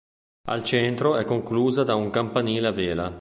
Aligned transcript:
Al 0.47 0.63
centro 0.63 1.15
è 1.17 1.25
conclusa 1.25 1.83
da 1.83 1.93
un 1.93 2.09
campanile 2.09 2.67
a 2.69 2.71
vela. 2.71 3.09